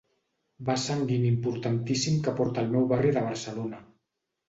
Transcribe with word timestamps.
Vas 0.69 0.85
sanguini 0.91 1.29
importantíssim 1.35 2.19
que 2.25 2.37
porta 2.43 2.65
al 2.65 2.75
meu 2.75 2.91
barri 2.97 3.17
de 3.19 3.27
Barcelona. 3.31 3.87